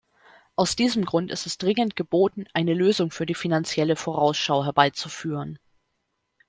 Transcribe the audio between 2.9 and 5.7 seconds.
für die Finanzielle Vorausschau herbeizuführen.